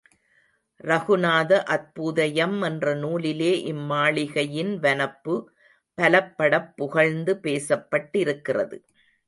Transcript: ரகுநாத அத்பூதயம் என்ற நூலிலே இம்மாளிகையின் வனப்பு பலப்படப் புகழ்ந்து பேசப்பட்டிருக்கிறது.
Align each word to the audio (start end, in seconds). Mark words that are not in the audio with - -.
ரகுநாத 0.83 1.51
அத்பூதயம் 1.67 2.55
என்ற 2.61 2.95
நூலிலே 2.95 3.51
இம்மாளிகையின் 3.73 4.73
வனப்பு 4.79 5.35
பலப்படப் 5.97 6.71
புகழ்ந்து 6.75 7.35
பேசப்பட்டிருக்கிறது. 7.43 8.79